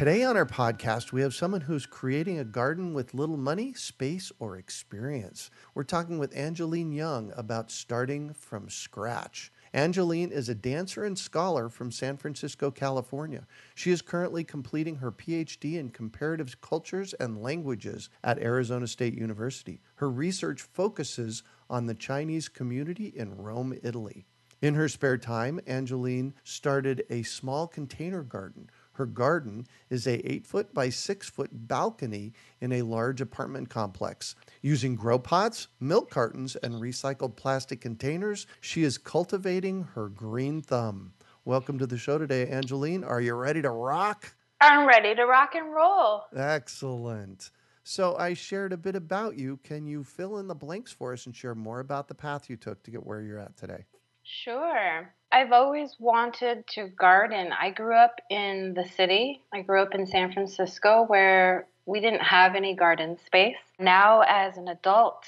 [0.00, 4.32] Today on our podcast, we have someone who's creating a garden with little money, space,
[4.38, 5.50] or experience.
[5.74, 9.52] We're talking with Angeline Young about starting from scratch.
[9.74, 13.46] Angeline is a dancer and scholar from San Francisco, California.
[13.74, 19.82] She is currently completing her PhD in comparative cultures and languages at Arizona State University.
[19.96, 24.24] Her research focuses on the Chinese community in Rome, Italy.
[24.62, 28.68] In her spare time, Angeline started a small container garden
[29.00, 34.34] her garden is a 8 foot by 6 foot balcony in a large apartment complex.
[34.60, 41.14] Using grow pots, milk cartons, and recycled plastic containers, she is cultivating her green thumb.
[41.46, 43.02] Welcome to the show today, Angeline.
[43.02, 44.34] Are you ready to rock?
[44.60, 46.24] I'm ready to rock and roll.
[46.36, 47.52] Excellent.
[47.82, 49.56] So, I shared a bit about you.
[49.64, 52.56] Can you fill in the blanks for us and share more about the path you
[52.56, 53.86] took to get where you're at today?
[54.30, 55.12] Sure.
[55.32, 57.52] I've always wanted to garden.
[57.52, 59.42] I grew up in the city.
[59.52, 63.56] I grew up in San Francisco where we didn't have any garden space.
[63.78, 65.24] Now, as an adult,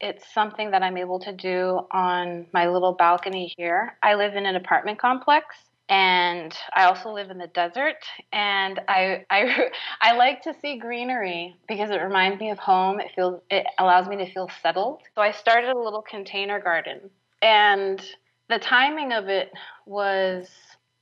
[0.00, 3.96] it's something that I'm able to do on my little balcony here.
[4.02, 5.56] I live in an apartment complex
[5.88, 9.70] and I also live in the desert and I I
[10.00, 13.00] I like to see greenery because it reminds me of home.
[13.00, 15.02] It feels it allows me to feel settled.
[15.14, 17.10] So I started a little container garden
[17.42, 18.02] and
[18.48, 19.52] the timing of it
[19.86, 20.48] was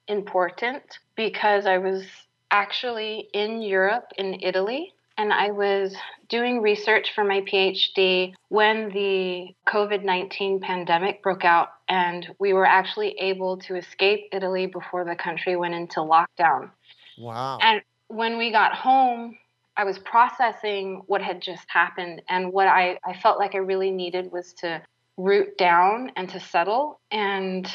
[0.08, 0.82] important
[1.16, 2.04] because I was
[2.50, 5.94] actually in Europe, in Italy, and I was
[6.28, 12.66] doing research for my PhD when the COVID 19 pandemic broke out, and we were
[12.66, 16.70] actually able to escape Italy before the country went into lockdown.
[17.18, 17.58] Wow.
[17.60, 19.38] And when we got home,
[19.76, 23.90] I was processing what had just happened, and what I, I felt like I really
[23.90, 24.82] needed was to
[25.16, 27.00] root down and to settle.
[27.10, 27.70] And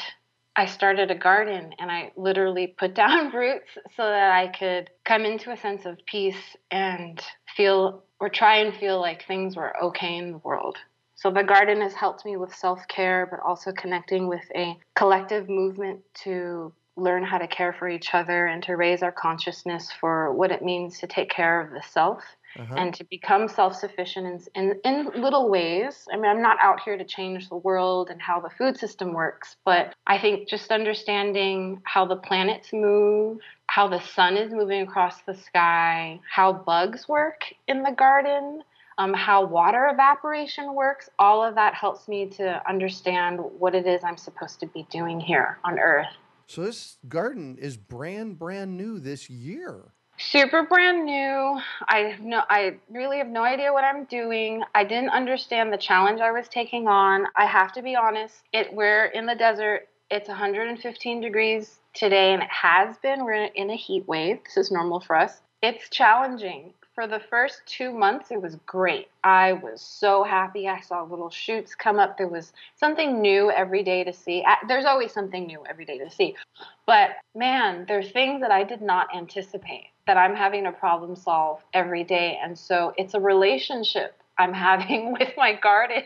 [0.56, 5.24] I started a garden and I literally put down roots so that I could come
[5.24, 7.20] into a sense of peace and
[7.56, 10.76] feel or try and feel like things were okay in the world.
[11.14, 15.48] So the garden has helped me with self care, but also connecting with a collective
[15.48, 20.32] movement to learn how to care for each other and to raise our consciousness for
[20.32, 22.22] what it means to take care of the self
[22.58, 22.74] uh-huh.
[22.76, 26.06] and to become self-sufficient in, in, in little ways.
[26.12, 29.12] I mean, I'm not out here to change the world and how the food system
[29.12, 34.82] works, but I think just understanding how the planets move, how the sun is moving
[34.82, 38.62] across the sky, how bugs work in the garden,
[38.98, 44.02] um, how water evaporation works, all of that helps me to understand what it is
[44.04, 46.08] I'm supposed to be doing here on Earth.
[46.46, 51.60] So this garden is brand brand new this year super brand new.
[51.88, 54.62] I have no I really have no idea what I'm doing.
[54.74, 57.26] I didn't understand the challenge I was taking on.
[57.36, 58.34] I have to be honest.
[58.52, 59.88] It we're in the desert.
[60.10, 63.24] It's 115 degrees today and it has been.
[63.24, 64.40] We're in a heat wave.
[64.44, 65.40] This is normal for us.
[65.62, 69.08] It's challenging for the first two months, it was great.
[69.24, 70.68] I was so happy.
[70.68, 72.18] I saw little shoots come up.
[72.18, 74.44] There was something new every day to see.
[74.68, 76.36] There's always something new every day to see.
[76.84, 81.62] But man, there's things that I did not anticipate that I'm having to problem solve
[81.72, 82.38] every day.
[82.42, 86.02] And so it's a relationship I'm having with my garden.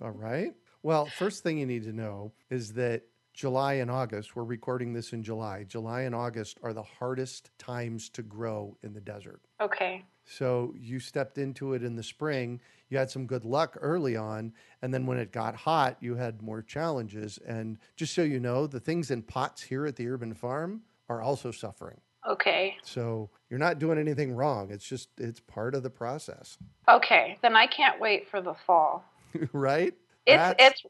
[0.00, 0.54] All right.
[0.82, 3.02] Well, first thing you need to know is that
[3.40, 5.64] July and August, we're recording this in July.
[5.66, 9.40] July and August are the hardest times to grow in the desert.
[9.62, 10.04] Okay.
[10.26, 12.60] So you stepped into it in the spring.
[12.90, 14.52] You had some good luck early on.
[14.82, 17.38] And then when it got hot, you had more challenges.
[17.38, 21.22] And just so you know, the things in pots here at the urban farm are
[21.22, 22.02] also suffering.
[22.28, 22.76] Okay.
[22.82, 24.70] So you're not doing anything wrong.
[24.70, 26.58] It's just, it's part of the process.
[26.90, 27.38] Okay.
[27.40, 29.02] Then I can't wait for the fall.
[29.54, 29.94] right?
[30.26, 30.62] It's, That's...
[30.62, 30.82] it's,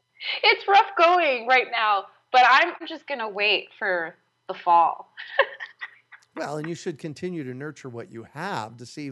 [0.43, 4.15] it's rough going right now, but I'm just going to wait for
[4.47, 5.13] the fall.
[6.35, 9.11] Well, and you should continue to nurture what you have to see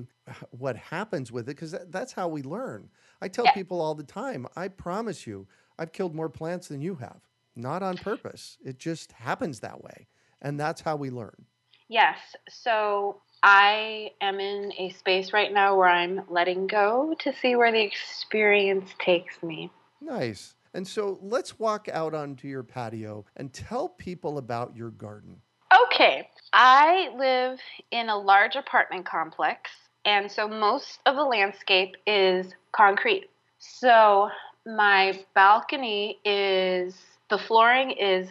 [0.51, 2.89] what happens with it because that, that's how we learn.
[3.21, 3.51] I tell Yeah.
[3.51, 5.45] people all the time, I promise you,
[5.77, 7.19] I've killed more plants than you have.
[7.55, 8.57] Not on purpose.
[8.63, 10.07] It just happens that way.
[10.41, 11.45] And that's how we learn.
[11.89, 12.17] Yes.
[12.47, 17.71] So I am in a space right now where I'm letting go to see where
[17.71, 19.71] the experience takes me.
[19.99, 20.55] Nice.
[20.73, 25.41] And so let's walk out onto your patio and tell people about your garden.
[25.85, 26.29] Okay.
[26.53, 27.59] I live
[27.91, 29.71] in a large apartment complex,
[30.05, 33.29] and so most of the landscape is concrete.
[33.59, 34.29] So
[34.65, 36.95] my balcony is
[37.29, 38.29] the flooring is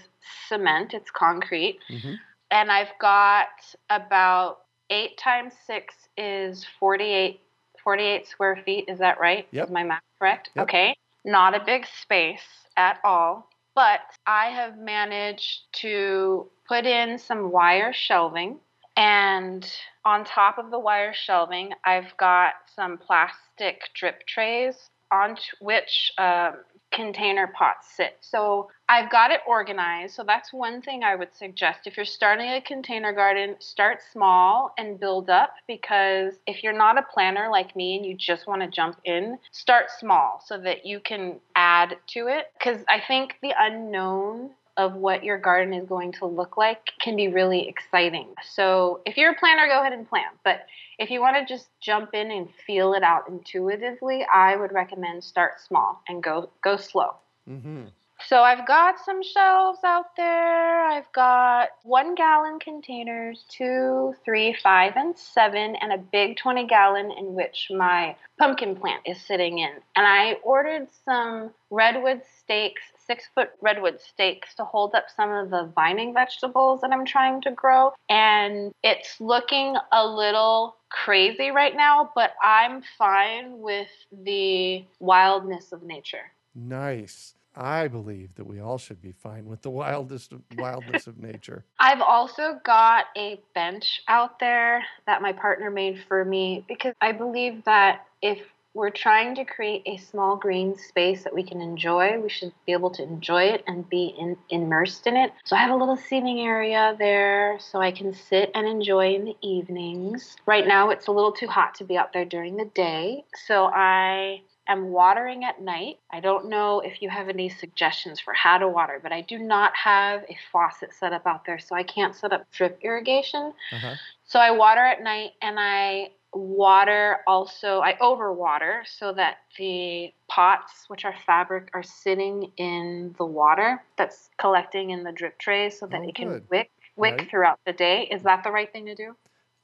[0.48, 2.14] cement, it's concrete, hmm
[2.50, 3.48] and I've got
[3.90, 4.60] about
[4.90, 7.40] eight times six is 48,
[7.84, 8.86] 48 square feet.
[8.88, 9.46] Is that right?
[9.50, 9.66] Yep.
[9.66, 10.50] Is my math correct?
[10.56, 10.62] Yep.
[10.64, 10.96] Okay.
[11.24, 17.92] Not a big space at all, but I have managed to put in some wire
[17.92, 18.60] shelving.
[18.96, 19.70] And
[20.04, 26.56] on top of the wire shelving, I've got some plastic drip trays on which um,
[26.92, 28.16] container pots sit.
[28.20, 30.14] So I've got it organized.
[30.14, 31.80] So that's one thing I would suggest.
[31.86, 36.98] If you're starting a container garden, start small and build up because if you're not
[36.98, 40.86] a planner like me and you just want to jump in, start small so that
[40.86, 42.46] you can add to it.
[42.58, 47.16] Because I think the unknown of what your garden is going to look like can
[47.16, 48.28] be really exciting.
[48.54, 50.30] So if you're a planner, go ahead and plan.
[50.44, 50.60] But
[50.98, 55.24] if you want to just jump in and feel it out intuitively, I would recommend
[55.24, 57.16] start small and go go slow.
[57.46, 57.86] hmm
[58.28, 60.84] So I've got some shelves out there.
[60.84, 67.12] I've got one gallon containers, two, three, five, and seven, and a big 20 gallon
[67.12, 69.70] in which my pumpkin plant is sitting in.
[69.96, 75.50] And I ordered some redwood stakes, six foot redwood stakes to hold up some of
[75.50, 77.92] the vining vegetables that I'm trying to grow.
[78.08, 85.82] And it's looking a little crazy right now, but I'm fine with the wildness of
[85.82, 86.32] nature.
[86.54, 87.34] Nice.
[87.56, 91.64] I believe that we all should be fine with the wildest wildness of nature.
[91.80, 97.12] I've also got a bench out there that my partner made for me because I
[97.12, 98.38] believe that if
[98.78, 102.72] we're trying to create a small green space that we can enjoy, we should be
[102.72, 105.32] able to enjoy it and be in, immersed in it.
[105.44, 109.24] So I have a little seating area there so I can sit and enjoy in
[109.24, 110.36] the evenings.
[110.46, 113.64] Right now it's a little too hot to be out there during the day, so
[113.64, 115.98] I am watering at night.
[116.12, 119.38] I don't know if you have any suggestions for how to water, but I do
[119.38, 123.54] not have a faucet set up out there, so I can't set up drip irrigation.
[123.72, 123.94] Uh-huh.
[124.24, 130.84] So I water at night and I water also, I overwater so that the pots,
[130.88, 135.86] which are fabric, are sitting in the water that's collecting in the drip trays so
[135.86, 136.44] that Oh, it can good.
[136.50, 137.30] wick, wick Right.
[137.30, 138.08] throughout the day.
[138.10, 139.16] Is that the right thing to do?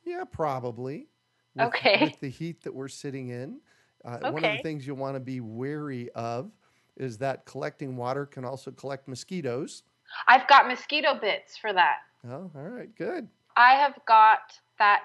[0.05, 1.09] Yeah, probably.
[1.55, 1.99] With, Okay.
[2.01, 3.61] With the heat that we're sitting in,
[4.05, 6.51] uh, one of the things you want to be wary of
[6.97, 9.83] is that collecting water can also collect mosquitoes.
[10.29, 11.99] I've got mosquito bits for that.
[12.29, 13.29] Oh, all right, good.
[13.57, 15.03] I have got that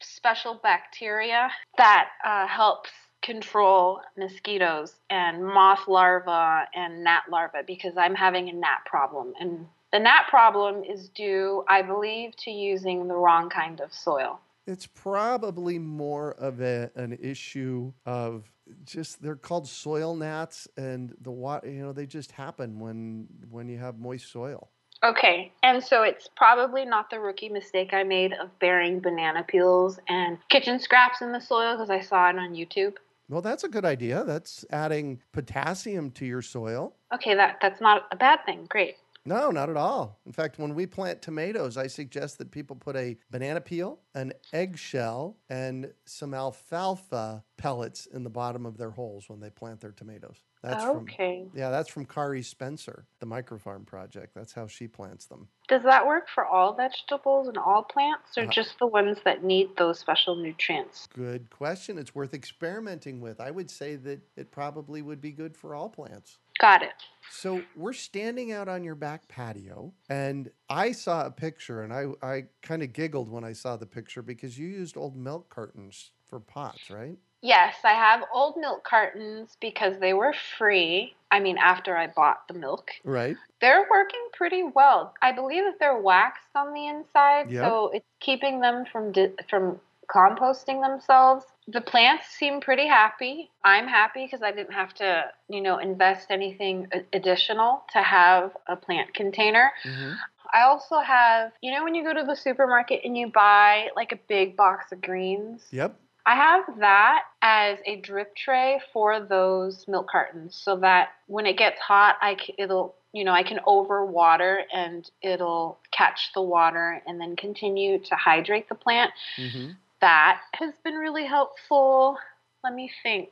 [0.00, 1.48] special bacteria
[1.78, 2.90] that uh, helps
[3.22, 9.32] control mosquitoes and moth larvae and gnat larvae because I'm having a gnat problem.
[9.40, 14.40] And the gnat problem is due, I believe, to using the wrong kind of soil.
[14.66, 18.50] It's probably more of a, an issue of
[18.84, 21.68] just they're called soil gnats, and the water.
[21.68, 24.70] You know, they just happen when when you have moist soil.
[25.04, 29.98] Okay, and so it's probably not the rookie mistake I made of burying banana peels
[30.08, 32.94] and kitchen scraps in the soil because I saw it on YouTube.
[33.28, 34.24] Well, that's a good idea.
[34.24, 36.94] That's adding potassium to your soil.
[37.14, 38.66] Okay, that that's not a bad thing.
[38.70, 38.96] Great.
[39.26, 40.20] No, not at all.
[40.26, 44.34] In fact, when we plant tomatoes, I suggest that people put a banana peel, an
[44.52, 49.92] eggshell, and some alfalfa pellets in the bottom of their holes when they plant their
[49.92, 50.42] tomatoes.
[50.64, 51.46] That's from okay.
[51.54, 54.34] yeah, that's from Kari Spencer, the microfarm project.
[54.34, 55.48] That's how she plants them.
[55.68, 59.44] Does that work for all vegetables and all plants, or Uh, just the ones that
[59.44, 61.06] need those special nutrients?
[61.14, 61.98] Good question.
[61.98, 63.40] It's worth experimenting with.
[63.40, 66.38] I would say that it probably would be good for all plants.
[66.58, 66.92] Got it.
[67.30, 72.06] So we're standing out on your back patio, and I saw a picture, and I,
[72.22, 76.12] I kind of giggled when I saw the picture because you used old milk cartons
[76.26, 77.18] for pots, right?
[77.44, 81.14] Yes, I have old milk cartons because they were free.
[81.30, 83.36] I mean, after I bought the milk, Right.
[83.60, 85.12] they're working pretty well.
[85.20, 87.62] I believe that they're waxed on the inside, Yep.
[87.62, 91.44] so it's keeping them from di- from composting themselves.
[91.68, 93.50] The plants seem pretty happy.
[93.62, 98.76] I'm happy because I didn't have to, you know, invest anything additional to have a
[98.76, 99.70] plant container.
[99.82, 100.12] hmm
[100.52, 104.12] I also have, you know, when you go to the supermarket and you buy like
[104.12, 105.66] a big box of greens?
[105.72, 105.98] Yep.
[106.26, 111.58] I have that as a drip tray for those milk cartons so that when it
[111.58, 116.42] gets hot, I c- it'll you know, I can over water and it'll catch the
[116.42, 119.12] water and then continue to hydrate the plant.
[119.36, 122.18] hmm That has been really helpful.
[122.64, 123.30] Let me think.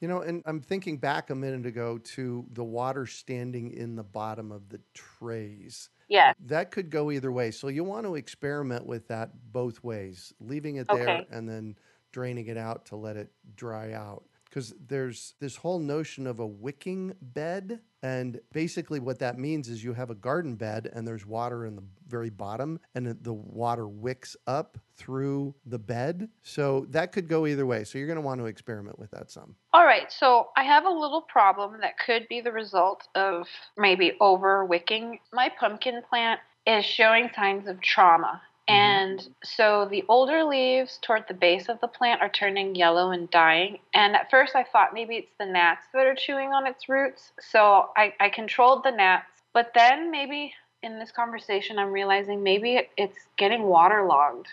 [0.00, 4.04] You know, and I'm thinking back a minute ago to the water standing in the
[4.04, 5.90] bottom of the trays.
[6.08, 6.32] Yeah.
[6.46, 7.50] That could go either way.
[7.50, 11.76] So you want to experiment with that both ways, leaving it there and then
[12.12, 14.24] draining it out to let it dry out.
[14.48, 17.80] Because there's this whole notion of a wicking bed.
[18.02, 21.76] And basically, what that means is you have a garden bed and there's water in
[21.76, 26.30] the very bottom, and the water wicks up through the bed.
[26.42, 27.84] So that could go either way.
[27.84, 29.54] So you're going to want to experiment with that some.
[29.74, 33.46] All right, so I have a little problem that could be the result of
[33.76, 35.18] maybe over wicking.
[35.32, 38.40] My pumpkin plant is showing signs of trauma.
[38.68, 38.74] Mhm.
[38.74, 43.30] And so the older leaves toward the base of the plant are turning yellow and
[43.30, 43.78] dying.
[43.94, 47.32] And at first I thought maybe it's the gnats that are chewing on its roots.
[47.40, 49.26] So I, I controlled the gnats.
[49.54, 54.46] But then maybe in this conversation, I'm realizing maybe it, it's getting waterlogged.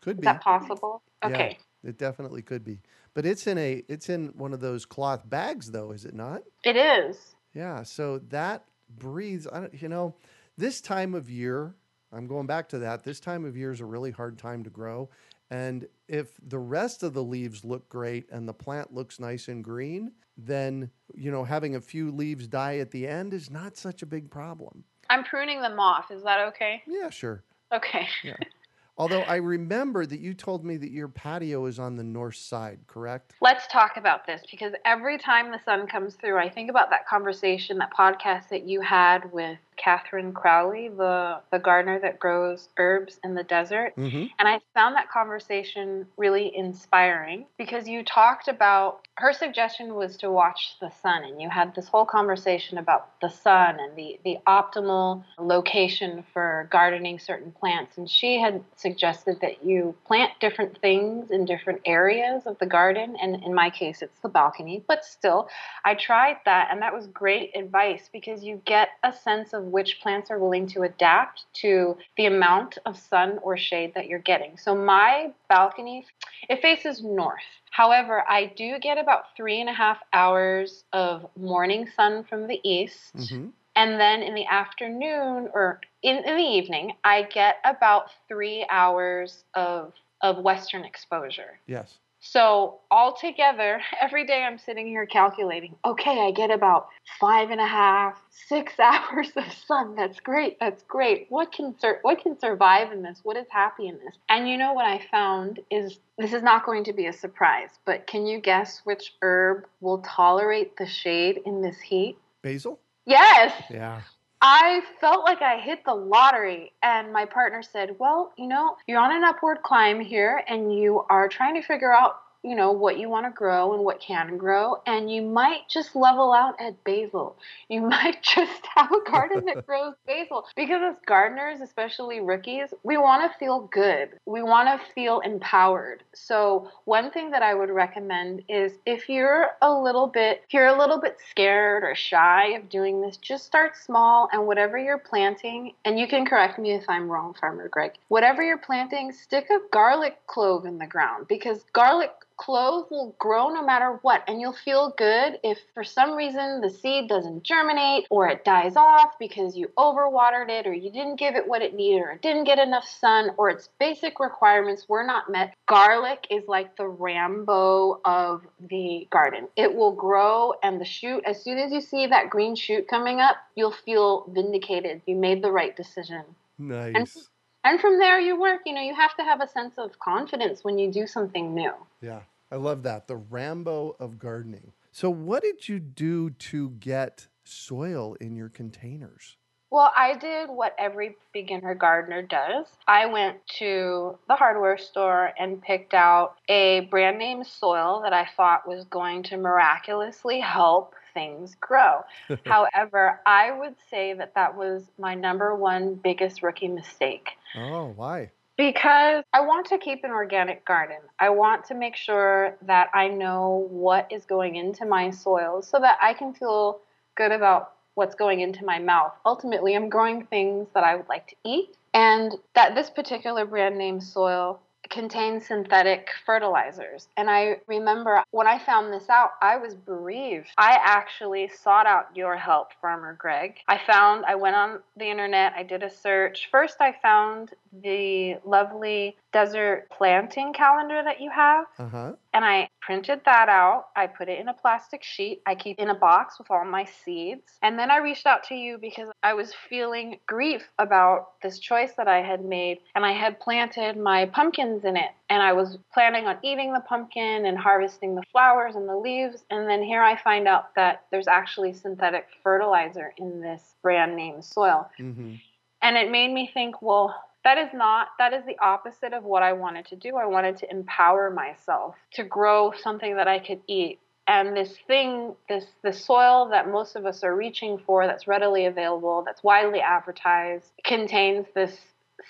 [0.00, 0.24] Could Is be.
[0.24, 1.02] that possible?
[1.22, 1.28] Yeah.
[1.28, 1.58] Okay.
[1.84, 2.80] It definitely could be.
[3.14, 6.42] But it's in a it's in one of those cloth bags though, is it not?
[6.64, 7.34] It is.
[7.54, 8.64] Yeah, so that
[8.96, 10.14] breathes I don't you know,
[10.56, 11.74] this time of year,
[12.12, 13.04] I'm going back to that.
[13.04, 15.08] This time of year is a really hard time to grow.
[15.50, 19.62] And if the rest of the leaves look great and the plant looks nice and
[19.62, 24.02] green, then you know, having a few leaves die at the end is not such
[24.02, 24.84] a big problem.
[25.10, 26.10] I'm pruning them off.
[26.10, 26.82] Is that okay?
[26.86, 27.44] Yeah, sure.
[27.72, 28.08] Okay.
[28.24, 28.36] Yeah.
[28.98, 32.80] Although I remember that you told me that your patio is on the north side,
[32.86, 33.32] correct?
[33.40, 37.06] Let's talk about this because every time the sun comes through, I think about that
[37.08, 43.18] conversation, that podcast that you had with Catherine Crowley, the, the gardener that grows herbs
[43.24, 43.94] in the desert.
[43.96, 44.26] Mm-hmm.
[44.38, 50.30] And I found that conversation really inspiring because you talked about her suggestion was to
[50.30, 54.38] watch the sun, and you had this whole conversation about the sun and the, the
[54.46, 57.98] optimal location for gardening certain plants.
[57.98, 63.16] And she had suggested that you plant different things in different areas of the garden.
[63.20, 65.48] And in my case, it's the balcony, but still,
[65.84, 70.00] I tried that, and that was great advice because you get a sense of which
[70.02, 74.56] plants are willing to adapt to the amount of sun or shade that you're getting.
[74.58, 76.06] So my balcony,
[76.48, 77.40] it faces north.
[77.70, 82.60] However, I do get about three and a half hours of morning sun from the
[82.62, 83.16] east.
[83.16, 83.46] Mm-hmm.
[83.74, 89.44] And then in the afternoon or in, in the evening, I get about three hours
[89.54, 91.58] of, of western exposure.
[91.66, 91.98] Yes.
[92.22, 96.88] So altogether, every day I'm sitting here calculating, okay, I get about
[97.20, 99.96] five and a half, six hours of sun.
[99.96, 100.58] That's great.
[100.60, 101.26] That's great.
[101.28, 103.20] What can sur- what can survive in this?
[103.24, 104.16] What is happy in this?
[104.28, 107.70] And you know what I found is this is not going to be a surprise,
[107.84, 112.16] but can you guess which herb will tolerate the shade in this heat?
[112.42, 112.78] Basil?
[113.04, 113.52] Yes.
[113.68, 114.00] Yeah.
[114.44, 116.72] I felt like I hit the lottery.
[116.82, 121.04] And my partner said, Well, you know, you're on an upward climb here and you
[121.08, 124.36] are trying to figure out, you know, what you want to grow and what can
[124.36, 124.76] grow.
[124.86, 127.36] And you might just level out at basil.
[127.68, 130.46] You might just have a garden that grows basil.
[130.56, 134.10] Because as gardeners, especially rookies, we want to feel good.
[134.26, 136.02] We want to feel empowered.
[136.14, 140.66] So, one thing that I would recommend is if you're a little bit, if you're
[140.66, 144.98] a little bit scared or shy of doing this, just start small and whatever you're
[144.98, 149.48] planting, and you can correct me if I'm wrong, Farmer Greg, whatever you're planting, stick
[149.50, 152.10] a garlic clove in the ground because garlic
[152.42, 156.68] clove will grow no matter what and you'll feel good if for some reason the
[156.68, 161.36] seed doesn't germinate or it dies off because you overwatered it or you didn't give
[161.36, 165.04] it what it needed or it didn't get enough sun or its basic requirements were
[165.04, 165.54] not met.
[165.68, 169.46] Garlic is like the rambo of the garden.
[169.54, 173.20] It will grow and the shoot as soon as you see that green shoot coming
[173.20, 175.02] up you'll feel vindicated.
[175.06, 176.24] You made the right decision.
[176.58, 177.28] Nice.
[177.64, 178.60] and from there you work.
[178.66, 181.72] You know you have to have a sense of confidence when you do something new.
[182.00, 182.20] Yeah,
[182.52, 183.06] I love that.
[183.06, 184.72] The Rambo of gardening.
[184.90, 189.38] So, what did you do to get soil in your containers?
[189.70, 192.66] Well, I did what every beginner gardener does.
[192.86, 198.28] I went to the hardware store and picked out a brand name soil that I
[198.36, 202.02] thought was going to miraculously help things grow.
[202.44, 207.30] However, I would say that that was my number one biggest rookie mistake.
[207.56, 208.30] Oh, why?
[208.62, 210.98] Because I want to keep an organic garden.
[211.18, 215.80] I want to make sure that I know what is going into my soil so
[215.80, 216.78] that I can feel
[217.16, 219.14] good about what's going into my mouth.
[219.26, 221.76] Ultimately, I'm growing things that I would like to eat.
[221.92, 224.60] And that this particular brand name soil
[224.90, 227.08] contains synthetic fertilizers.
[227.16, 230.48] And I remember when I found this out, I was bereaved.
[230.58, 233.56] I actually sought out your help, Farmer Greg.
[233.68, 236.48] I found, I went on the internet, I did a search.
[236.50, 241.64] First, I found the lovely desert planting calendar that you have.
[241.78, 242.12] Uh-huh.
[242.34, 243.86] And I printed that out.
[243.96, 245.42] I put it in a plastic sheet.
[245.46, 247.58] I keep in a box with all my seeds.
[247.62, 251.92] And then I reached out to you because I was feeling grief about this choice
[251.96, 252.78] that I had made.
[252.94, 255.10] And I had planted my pumpkins in it.
[255.28, 259.44] And I was planning on eating the pumpkin and harvesting the flowers and the leaves.
[259.50, 264.42] And then here I find out that there's actually synthetic fertilizer in this brand name
[264.42, 264.90] soil.
[264.98, 265.34] Mm-hmm.
[265.82, 269.42] And it made me think, well, that is not that is the opposite of what
[269.42, 270.16] i wanted to do.
[270.16, 273.98] I wanted to empower myself to grow something that i could eat.
[274.26, 278.66] And this thing this the soil that most of us are reaching for that's readily
[278.66, 281.76] available that's widely advertised contains this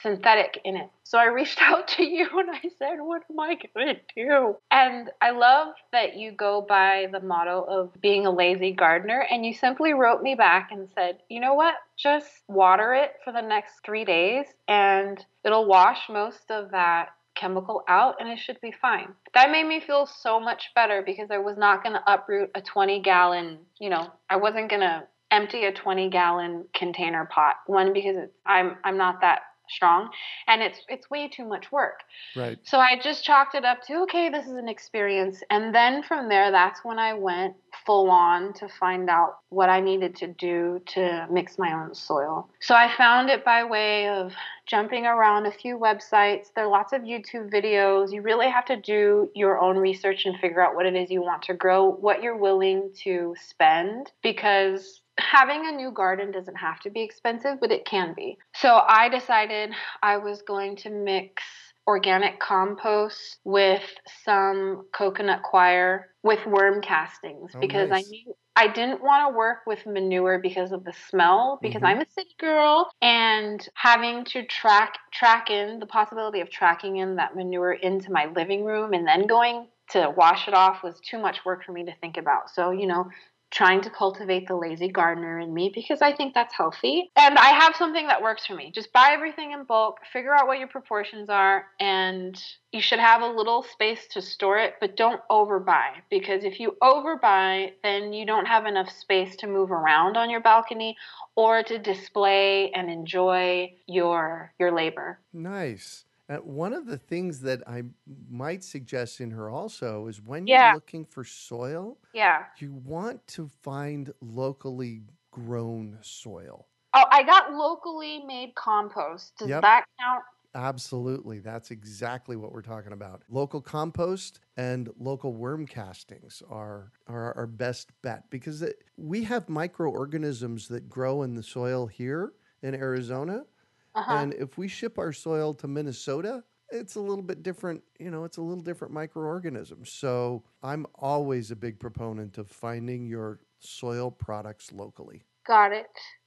[0.02, 0.88] synthetic in it.
[1.04, 4.56] So I reached out to you and I said, What am I going to do?
[4.70, 9.26] And I love that you go by the motto of being a lazy gardener.
[9.30, 11.74] And you simply wrote me back and said, You know what?
[11.96, 17.82] Just water it for the next three days and it'll wash most of that chemical
[17.88, 19.08] out and it should be fine.
[19.34, 22.60] That made me feel so much better because I was not going to uproot a
[22.60, 27.56] 20 gallon, you know, I wasn't going to empty a 20 gallon container pot.
[27.66, 30.10] One because I'm I'm not that strong
[30.48, 32.00] and it's it's way too much work.
[32.36, 32.58] Right.
[32.62, 36.28] so i just chalked it up to okay this is an experience and then from
[36.28, 37.54] there that's when i went
[37.86, 42.48] full on to find out what i needed to do to mix my own soil.
[42.60, 44.32] So i found it by way of
[44.66, 46.46] jumping around a few websites.
[46.54, 48.12] There are lots of youtube videos.
[48.12, 51.22] You really have to do your own research and figure out what it is you
[51.22, 56.80] want to grow what you're willing to spend because having a new garden doesn't have
[56.80, 58.38] to be expensive, but it can be.
[58.54, 59.70] So I decided
[60.02, 61.42] I was going to mix
[61.86, 63.82] organic compost with
[64.24, 68.04] some coconut coir with worm castings Oh, because nice.
[68.06, 71.86] I knew I didn't want to work with manure because of the smell because Mhm.
[71.86, 77.16] I'm a city girl and having to track track in the possibility of tracking in
[77.16, 81.18] that manure into my living room and then going to wash it off was too
[81.18, 82.50] much work for me to think about.
[82.50, 83.10] So, you know,
[83.52, 87.10] trying to cultivate the lazy gardener in me because I think that's healthy.
[87.16, 88.72] And I have something that works for me.
[88.74, 92.40] Just buy everything in bulk, figure out what your proportions are, and
[92.72, 96.76] you should have a little space to store it, but don't overbuy because if you
[96.82, 100.96] overbuy, then you don't have enough space to move around on your balcony
[101.36, 105.20] or to display and enjoy your your labor.
[105.32, 106.04] Nice.
[106.32, 107.82] Uh, one of the things that I
[108.30, 110.68] might suggest in her also is when Yeah.
[110.68, 112.46] you're looking for soil, Yeah.
[112.58, 116.68] you want to find locally grown soil.
[116.94, 119.36] Oh, I got locally made compost.
[119.36, 119.62] Does Yep.
[119.62, 120.24] that count?
[120.54, 121.38] Absolutely.
[121.38, 123.22] That's exactly what we're talking about.
[123.28, 129.48] Local compost and local worm castings are, are our best bet because it, we have
[129.50, 133.44] microorganisms that grow in the soil here in Arizona.
[133.94, 134.14] Uh-huh.
[134.14, 138.24] And if we ship our soil to Minnesota, it's a little bit different, you know,
[138.24, 139.90] it's a little different microorganisms.
[139.92, 145.24] So I'm always a big proponent of finding your soil products locally.
[145.46, 145.86] got it.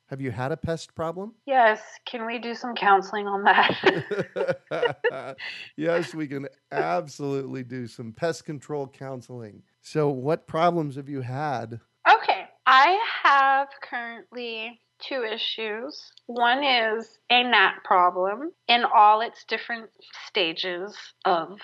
[0.10, 1.34] Have you had a pest problem?
[1.48, 1.82] Yes.
[2.06, 5.36] Can we do some counseling on that?
[5.78, 9.64] yes, we can absolutely do some pest control counseling.
[9.82, 11.80] So, what problems have you had?
[12.08, 12.46] okay.
[12.68, 16.12] I have currently two issues.
[16.28, 19.90] One is a gnat problem in all its different
[20.28, 21.60] stages of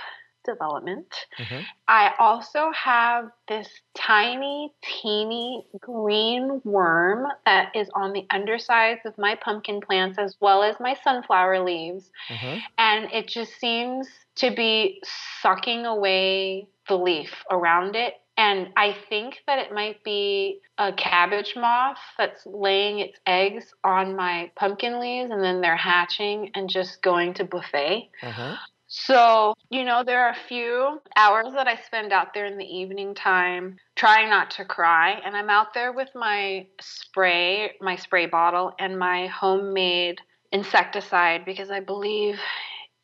[0.46, 1.08] development.
[1.40, 1.62] Uh-huh.
[1.88, 9.36] I also have this tiny, teeny green worm that is on the undersides of my
[9.36, 12.10] pumpkin plants as well as my sunflower leaves.
[12.30, 12.58] Uh-huh.
[12.78, 15.02] And it just seems to be
[15.42, 18.16] sucking away the leaf around it.
[18.42, 24.16] And I think that it might be a cabbage moth that's laying its eggs on
[24.16, 28.10] my pumpkin leaves and then they're hatching and just going to buffet.
[28.24, 28.56] Uh-huh.
[28.88, 32.66] So, you know, there are a few hours that I spend out there in the
[32.66, 35.22] evening time trying not to cry.
[35.24, 40.18] And I'm out there with my spray, my spray bottle, and my homemade
[40.52, 42.40] insecticide because I believe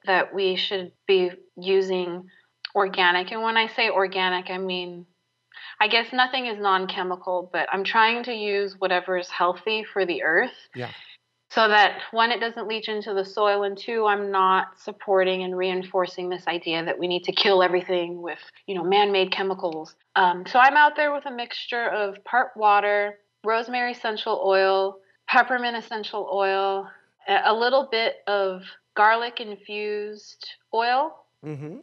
[0.08, 2.24] that we should be using
[2.74, 3.32] organic.
[3.32, 5.06] And when I say organic, I mean,
[5.80, 10.06] I guess nothing is non chemical, but I'm trying to use whatever is healthy for
[10.06, 10.92] the earth Yeah.
[11.50, 15.56] so that one it doesn't leach into the soil and two i'm not supporting and
[15.58, 20.44] reinforcing this idea that we need to kill everything with you know man-made chemicals um,
[20.46, 26.30] so i'm out there with a mixture of part water rosemary essential oil, peppermint essential
[26.32, 26.88] oil,
[27.46, 28.62] a little bit of
[28.96, 31.16] garlic infused oil.
[31.46, 31.78] Mm-hmm.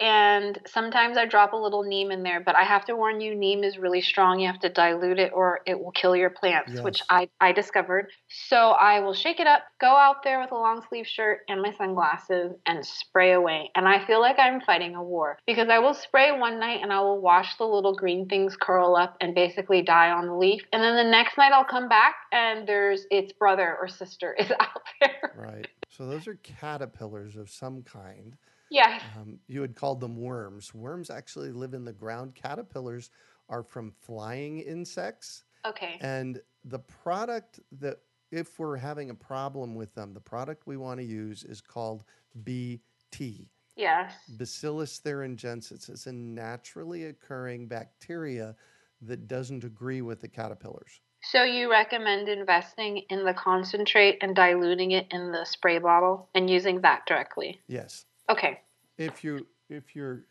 [0.00, 3.34] And sometimes I drop a little neem in there, but I have to warn you,
[3.34, 4.40] neem is really strong.
[4.40, 6.82] You have to dilute it or it will kill your plants, Yes.
[6.82, 8.10] which I, I discovered.
[8.28, 11.62] So I will shake it up, go out there with a long sleeve shirt and
[11.62, 13.70] my sunglasses and spray away.
[13.76, 16.92] And I feel like I'm fighting a war because I will spray one night and
[16.92, 20.62] I will watch the little green things curl up and basically die on the leaf.
[20.72, 24.50] And then the next night I'll come back and there's its brother or sister is
[24.60, 25.32] out there.
[25.36, 25.68] Right.
[25.88, 28.36] So those are caterpillars of some kind.
[28.72, 29.02] Yes.
[29.20, 30.74] Um, you had called them worms.
[30.74, 32.34] Worms actually live in the ground.
[32.34, 33.10] Caterpillars
[33.48, 35.44] are from flying insects.
[35.66, 35.98] Okay.
[36.00, 37.98] And the product that,
[38.30, 42.04] if we're having a problem with them, the product we want to use is called
[42.44, 43.50] BT.
[43.76, 44.12] Yes.
[44.36, 45.88] Bacillus thuringiensis.
[45.88, 48.56] It's a naturally occurring bacteria
[49.02, 51.00] that doesn't agree with the caterpillars.
[51.24, 56.50] So you recommend investing in the concentrate and diluting it in the spray bottle and
[56.50, 57.60] using that directly.
[57.68, 58.04] Yes.
[58.32, 58.60] Okay.
[58.98, 60.26] if you if you're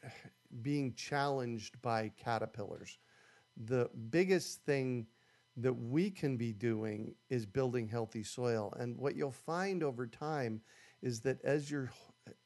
[0.62, 2.98] being challenged by caterpillars
[3.66, 5.06] the biggest thing
[5.58, 10.62] that we can be doing is building healthy soil and what you'll find over time
[11.02, 11.92] is that as your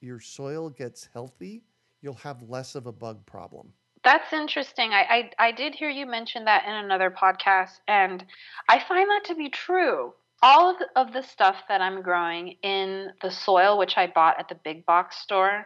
[0.01, 1.63] your soil gets healthy
[2.01, 3.71] you'll have less of a bug problem
[4.03, 4.91] That's interesting.
[4.93, 8.23] I, I I did hear you mention that in another podcast and
[8.69, 10.13] I find that to be true.
[10.41, 14.39] All of the, of the stuff that I'm growing in the soil which I bought
[14.39, 15.65] at the big box store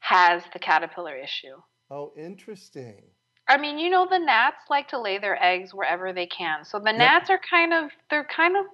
[0.00, 1.56] has the caterpillar issue.
[1.90, 3.02] oh interesting
[3.48, 6.64] I mean, you know, the gnats like to lay their eggs wherever they can.
[6.64, 6.98] So the Yep.
[6.98, 8.66] gnats are kind of they're kind of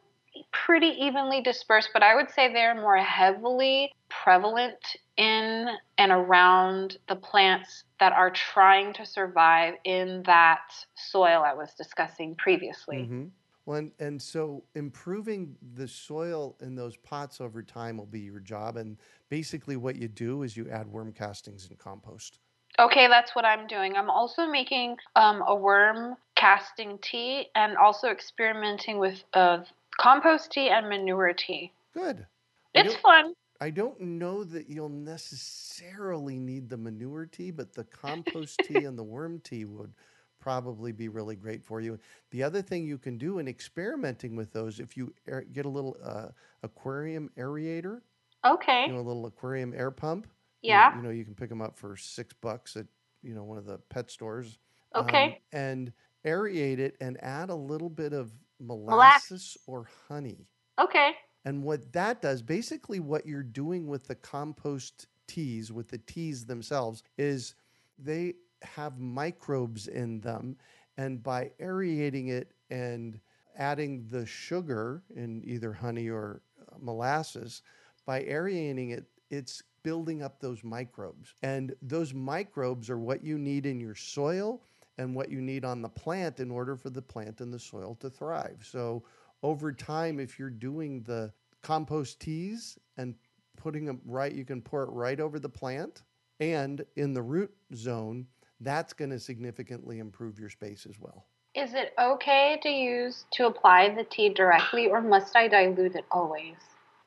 [0.52, 7.16] pretty evenly dispersed, but I would say they're more heavily prevalent in and around the
[7.16, 10.60] plants that are trying to survive in that
[10.94, 13.10] soil I was discussing previously.
[13.10, 13.30] Mhm.
[13.68, 18.40] Well, and, and so improving the soil in those pots over time will be your
[18.40, 18.78] job.
[18.78, 18.96] And
[19.28, 22.38] basically, what you do is you add worm castings and compost.
[22.78, 23.94] Okay, that's what I'm doing.
[23.94, 29.58] I'm also making um, a worm casting tea and also experimenting with uh,
[30.00, 31.70] compost tea and manure tea.
[31.92, 32.26] Good.
[32.72, 33.34] It's don't- fun.
[33.60, 38.96] I don't know that you'll necessarily need the manure tea, but the compost tea and
[38.96, 39.92] the worm tea would
[40.40, 41.98] probably be really great for you.
[42.30, 45.68] The other thing you can do in experimenting with those, if you air, get a
[45.68, 46.28] little uh,
[46.62, 48.00] aquarium aerator,
[48.44, 48.86] Okay.
[48.86, 50.26] you know, a little aquarium air pump.
[50.62, 50.96] Yeah.
[50.96, 52.86] You, know, you can pick them up for six bucks at
[53.22, 54.58] you know one of the pet stores.
[54.96, 55.24] Okay.
[55.52, 55.92] um, and
[56.26, 60.46] aerate it and add a little bit of molasses or honey.
[60.80, 61.12] Okay.
[61.44, 66.46] And what that does, basically, what you're doing with the compost teas, with the teas
[66.46, 67.54] themselves, is
[67.98, 70.56] they have microbes in them.
[70.96, 73.20] And by aerating it and
[73.56, 77.62] adding the sugar in either honey or uh, molasses,
[78.06, 81.34] by aerating it, it's building up those microbes.
[81.42, 84.62] And those microbes are what you need in your soil
[84.98, 87.96] and what you need on the plant in order for the plant and the soil
[88.00, 88.66] to thrive.
[88.68, 89.04] So,
[89.44, 93.14] over time, if you're doing the compost teas and
[93.56, 96.02] putting them right, you can pour it right over the plant
[96.40, 98.26] and in the root zone.
[98.60, 101.26] That's going to significantly improve your space as well.
[101.54, 106.04] Is it okay to use to apply the tea directly or must I dilute it
[106.10, 106.56] always?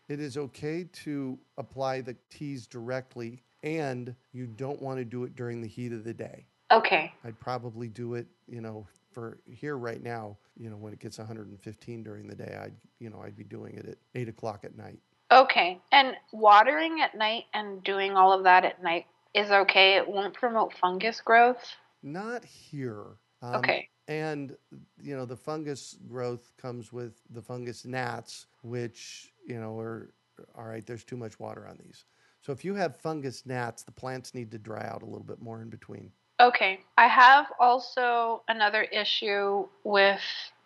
[0.10, 5.36] It is okay to apply the teas directly, and you don't want to do it
[5.36, 6.48] during the heat of the day.
[6.70, 7.14] Okay.
[7.24, 11.18] I'd probably do it, you know, for here right now, you know, when it gets
[11.18, 14.76] 115 during the day, I'd, you know, I'd be doing it at eight o'clock at
[14.78, 15.00] night.
[15.32, 15.80] Okay.
[15.92, 19.96] And watering at night and doing all of that at night is okay.
[19.98, 21.63] It won't promote fungus growth.
[22.04, 23.06] Not here.
[23.41, 23.88] Um, Okay.
[24.08, 24.58] And,
[25.02, 30.13] you know, the fungus growth comes with the fungus gnats, which, you know, are,
[30.56, 32.04] all right, there's too much water on these.
[32.41, 35.41] So if you have fungus gnats, the plants need to dry out a little bit
[35.41, 36.12] more in between.
[36.41, 36.80] Okay.
[36.98, 40.20] I have also another issue with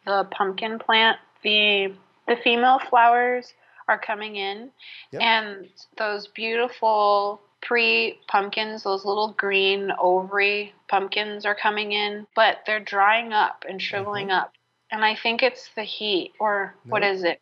[0.05, 1.17] the pumpkin plant.
[1.43, 1.93] The
[2.27, 3.53] the female flowers
[3.87, 4.71] are coming in
[5.11, 5.21] Yep.
[5.21, 12.79] and those beautiful pre pumpkins, those little green ovary pumpkins are coming in, but they're
[12.79, 13.85] drying up and uh-huh.
[13.85, 14.53] shriveling up.
[14.91, 17.41] And I think it's the heat or what is it?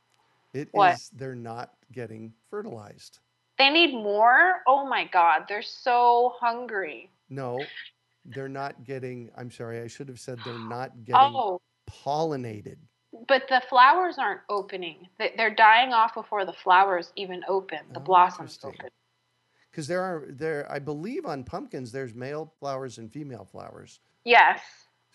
[0.54, 0.98] It is What?
[1.16, 3.20] they're not getting fertilized.
[3.60, 4.62] They need more?
[4.66, 7.10] Oh my god, they're so hungry.
[7.30, 7.64] No,
[8.26, 11.60] they're not getting, I'm sorry, I should have said they're not getting Oh,
[11.90, 12.78] pollinated.
[13.28, 15.08] but the flowers aren't opening.
[15.20, 17.80] They- They're dying off before the flowers even open.
[17.94, 18.90] The Oh, blossoms open.
[19.74, 24.00] Because there are there, I believe on pumpkins there's male flowers and female flowers.
[24.24, 24.62] Yes.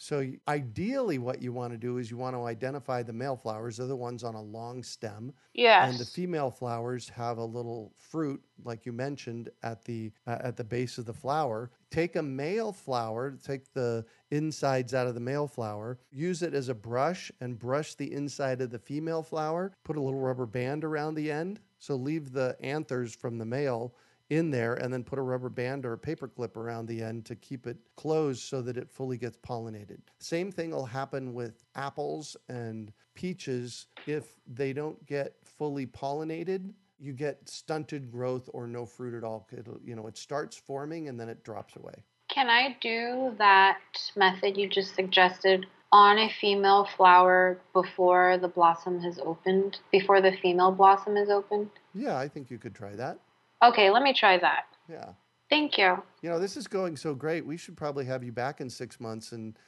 [0.01, 3.77] So ideally, what you want to do is you want to identify the male flowers.
[3.77, 5.91] They're the ones on a long stem, Yes.
[5.91, 10.57] and the female flowers have a little fruit, like you mentioned, at the uh, at
[10.57, 11.71] the base of the flower.
[11.91, 16.69] Take a male flower, take the insides out of the male flower, use it as
[16.69, 19.73] a brush, and brush the inside of the female flower.
[19.85, 21.61] Put a little rubber band around the end.
[21.79, 23.95] So leave the anthers from the male
[24.31, 27.25] in there and then put a rubber band or a paper clip around the end
[27.27, 29.99] to keep it closed so that it fully gets pollinated.
[30.19, 36.73] Same thing will happen with apples and peaches if they don't get fully pollinated.
[37.01, 39.49] You get stunted growth or no fruit at all.
[39.57, 42.05] It'll, you know, it starts forming and then it drops away.
[42.29, 43.79] Can I do that
[44.15, 50.33] method you just suggested on a female flower before the blossom has opened, before the
[50.33, 51.71] female blossom is opened?
[51.95, 53.19] Yeah, I think you could try that.
[53.63, 54.65] Okay, let me try that.
[54.89, 55.11] Yeah.
[55.51, 56.03] Thank you.
[56.23, 57.45] You know, this is going so great.
[57.45, 59.59] We should probably have you back in six months and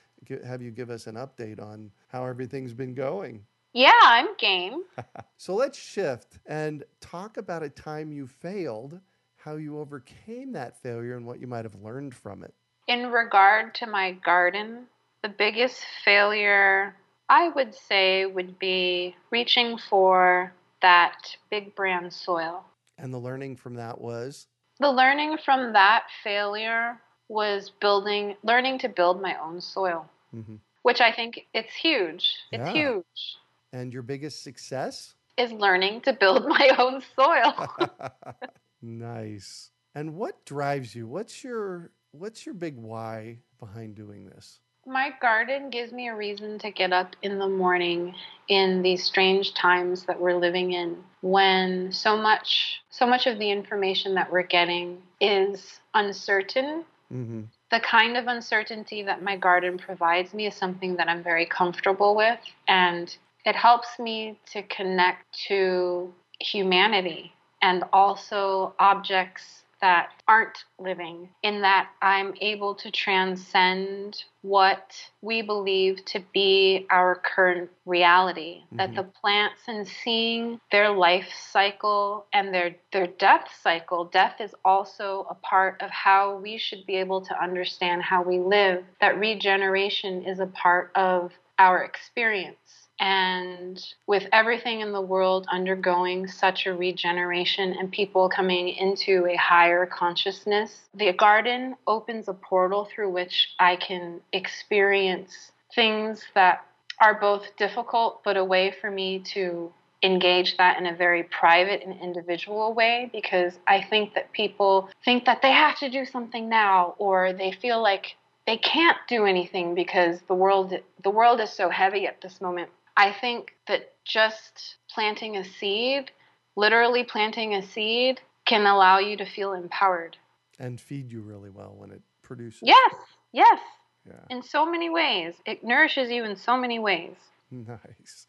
[0.44, 3.44] have you give us an update on how everything's been going.
[3.72, 4.82] Yeah, I'm game.
[5.36, 9.00] So let's shift and talk about a time you failed,
[9.36, 12.52] how you overcame that failure, and what you might have learned from it.
[12.88, 14.84] In regard to my garden,
[15.22, 16.94] the biggest failure
[17.30, 22.64] I would say would be reaching for that big brand soil.
[23.00, 24.46] And the learning from that was
[24.78, 30.60] The learning from that failure was building, learning to build my own soil, Mhm.
[30.82, 32.36] which I think it's huge.
[32.52, 32.72] It's Yeah.
[32.72, 33.36] huge.
[33.72, 35.14] and your biggest success?
[35.36, 37.54] Is learning to build my own soil.
[38.82, 39.70] nice.
[39.94, 41.06] And what drives you?
[41.06, 44.60] What's your what's your big why behind doing this?
[44.90, 48.12] My garden gives me a reason to get up in the morning
[48.48, 53.52] in these strange times that we're living in when so much so much of the
[53.52, 56.84] information that we're getting is uncertain.
[57.12, 57.42] Mm-hmm.
[57.70, 62.16] The kind of uncertainty that my garden provides me is something that I'm very comfortable
[62.16, 71.28] with and it helps me to connect to humanity and also objects that aren't living,
[71.42, 78.64] in that I'm able to transcend what we believe to be our current reality.
[78.72, 78.96] That Mhm.
[78.96, 85.26] the plants and seeing their life cycle and their, their death cycle, death is also
[85.28, 88.84] a part of how we should be able to understand how we live.
[89.00, 92.79] That regeneration is a part of our experience.
[93.00, 99.36] And with everything in the world undergoing such a regeneration and people coming into a
[99.36, 106.66] higher consciousness, the garden opens a portal through which I can experience things that
[107.00, 111.82] are both difficult, but a way for me to engage that in a very private
[111.82, 116.48] and individual way because I think that people think that they have to do something
[116.48, 121.50] now or they feel like they can't do anything because the world the world is
[121.50, 122.70] so heavy at this moment.
[123.00, 126.10] I think that just planting a seed,
[126.54, 130.18] literally planting a seed, can allow you to feel empowered.
[130.58, 132.60] And feed you really well when it produces.
[132.60, 132.94] Yes,
[133.32, 133.58] yes,
[134.06, 134.20] Yeah.
[134.28, 135.32] in so many ways.
[135.46, 137.16] It nourishes you in so many ways.
[137.50, 138.26] Nice.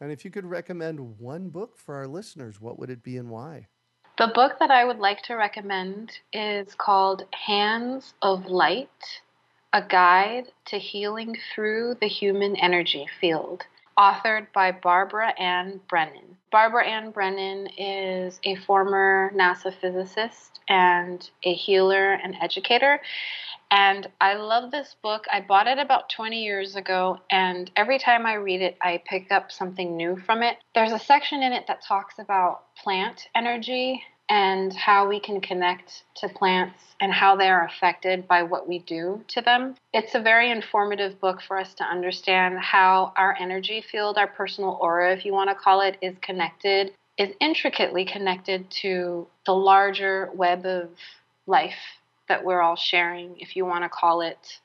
[0.00, 3.30] And if you could recommend one book for our listeners, what would it be and
[3.30, 3.68] why?
[4.18, 9.22] The book that I would like to recommend is called Hands of Light
[9.72, 13.62] A Guide to Healing Through the Human Energy Field,
[13.98, 16.36] authored by Barbara Ann Brennan.
[16.52, 23.00] Barbara Ann Brennan is a former NASA physicist and a healer and educator.
[23.70, 25.26] And I love this book.
[25.30, 29.30] I bought it about 20 years ago, and every time I read it, I pick
[29.30, 30.56] up something new from it.
[30.74, 36.04] There's a section in it that talks about plant energy and how we can connect
[36.16, 39.74] to plants and how they are affected by what we do to them.
[39.92, 44.78] It's a very informative book for us to understand how our energy field, our personal
[44.80, 50.30] aura, if you want to call it, is connected, is intricately connected to the larger
[50.34, 50.90] web of
[51.46, 51.78] life
[52.28, 54.60] that we're all sharing, if you want to call it.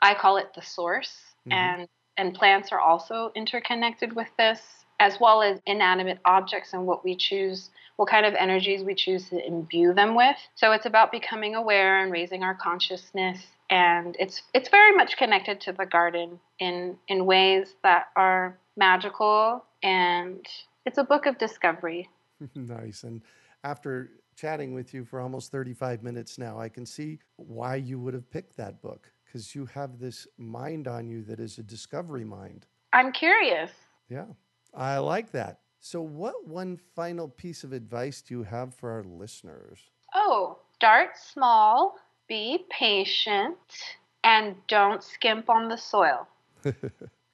[0.00, 1.52] I call it the source, Mhm.
[1.52, 7.04] and and plants are also interconnected with this, as well as inanimate objects and what
[7.04, 10.36] we choose, what kind of energies we choose to imbue them with.
[10.54, 13.38] So it's about becoming aware and raising our consciousness,
[13.70, 19.64] and it's it's very much connected to the garden in in ways that are magical,
[19.82, 20.46] and
[20.84, 22.08] it's a book of discovery.
[22.54, 23.04] nice.
[23.04, 23.22] And
[23.62, 28.14] after chatting with you for almost 35 minutes now, I can see why you would
[28.14, 32.24] have picked that book because you have this mind on you that is a discovery
[32.24, 32.66] mind.
[32.92, 33.70] I'm curious.
[34.08, 34.26] Yeah,
[34.74, 35.60] I like that.
[35.86, 39.78] So, what one final piece of advice do you have for our listeners?
[40.14, 43.58] Oh, start small, be patient,
[44.24, 46.26] and don't skimp on the soil.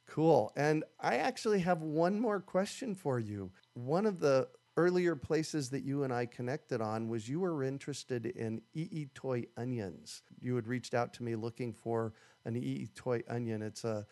[0.08, 0.52] cool.
[0.56, 3.52] And I actually have one more question for you.
[3.74, 8.26] One of the earlier places that you and I connected on was you were interested
[8.26, 10.22] in I'itoi onions.
[10.40, 13.62] You had reached out to me looking for an I'itoi onion.
[13.62, 14.04] It's a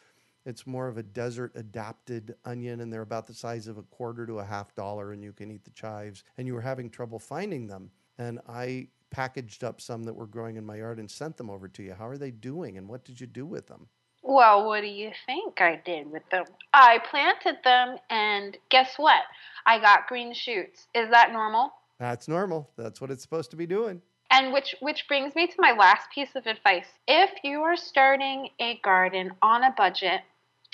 [0.48, 4.26] it's more of a desert adapted onion and they're about the size of a quarter
[4.26, 7.18] to a half dollar and you can eat the chives and you were having trouble
[7.18, 11.36] finding them and I packaged up some that were growing in my yard and sent
[11.36, 11.92] them over to you.
[11.92, 13.88] How are they doing and what did you do with them?
[14.22, 16.44] Well, what do you think I did with them?
[16.74, 19.22] I planted them, and guess what?
[19.64, 20.88] I got green shoots.
[20.94, 21.72] Is that normal?
[21.98, 22.68] That's normal.
[22.76, 24.02] That's what it's supposed to be doing.
[24.30, 26.88] And which which brings me to my last piece of advice.
[27.06, 30.20] If you are starting a garden on a budget,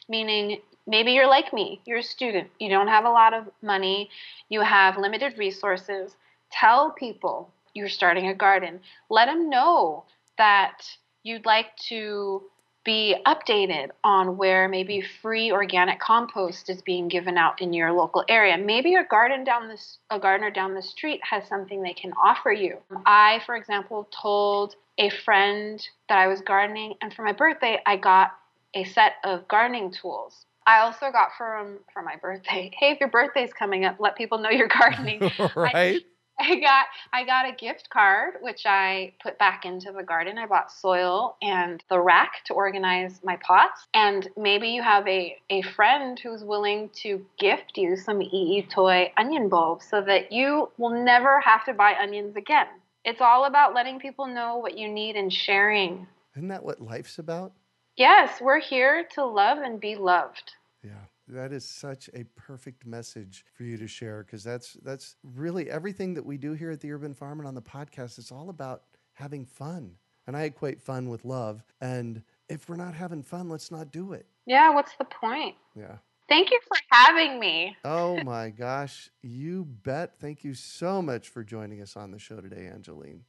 [0.08, 4.10] meaning maybe you're like me, you're a student, you don't have a lot of money,
[4.48, 6.16] you have limited resources,
[6.50, 8.80] tell people you're starting a garden.
[9.10, 10.04] Let them know
[10.38, 10.82] that
[11.22, 12.42] you'd like to
[12.84, 18.22] be updated on where maybe free organic compost is being given out in your local
[18.28, 18.58] area.
[18.58, 22.52] Maybe a garden down this a gardener down the street has something they can offer
[22.52, 22.76] you.
[23.06, 27.96] I, for example, told a friend that I was gardening and for my birthday I
[27.96, 28.32] got
[28.74, 30.46] a set of gardening tools.
[30.66, 32.70] I also got from for my birthday.
[32.78, 35.20] Hey, if your birthday's coming up, let people know you're gardening.
[35.56, 35.74] right.
[35.74, 36.00] I,
[36.40, 40.36] I got I got a gift card which I put back into the garden.
[40.36, 43.86] I bought soil and the rack to organize my pots.
[43.94, 49.48] And maybe you have a, a friend who's willing to gift you some I'itoi onion
[49.48, 52.66] bulbs so that you will never have to buy onions again.
[53.04, 56.06] It's all about letting people know what you need and sharing.
[56.34, 57.52] Isn't that what life's about?
[57.96, 60.52] Yes, we're here to love and be loved.
[60.82, 60.92] Yeah.
[61.28, 66.12] That is such a perfect message for you to share because that's that's really everything
[66.14, 68.18] that we do here at the Urban Farm and on the podcast.
[68.18, 68.82] It's all about
[69.14, 69.92] having fun,
[70.26, 71.64] and I equate fun with love.
[71.80, 74.26] And if we're not having fun, let's not do it.
[74.44, 75.54] Yeah, what's the point?
[75.74, 75.96] Yeah.
[76.28, 77.74] Thank you for having me.
[77.84, 80.16] Oh my gosh, you bet.
[80.18, 83.24] Thank you so much for joining us on the show today, Angeline.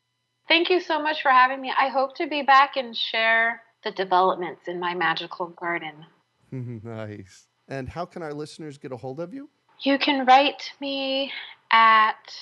[0.49, 1.73] Thank you so much for having me.
[1.77, 6.05] I hope to be back and share the developments in my magical garden.
[6.51, 7.47] nice.
[7.69, 9.49] And how can our listeners get a hold of you?
[9.79, 11.31] You can write me
[11.71, 12.33] at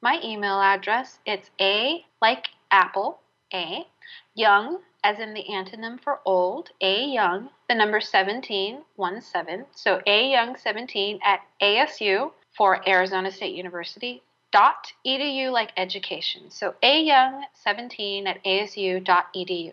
[0.00, 1.18] my email address.
[1.26, 3.20] It's A, like apple,
[3.52, 3.86] A,
[4.34, 9.66] young, as in the antonym for old, A young, the number 17, 1 7.
[9.74, 14.22] So A young 17 at ASU for Arizona State University
[14.52, 16.50] dot edu like education.
[16.50, 19.72] So A young 17 at ASU dot edu.